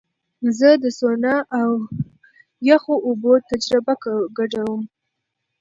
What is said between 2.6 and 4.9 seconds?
یخو اوبو تجربه ګډوم.